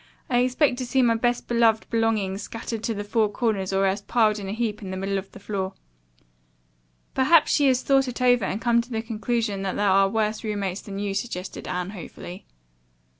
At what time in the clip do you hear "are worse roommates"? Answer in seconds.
9.89-10.81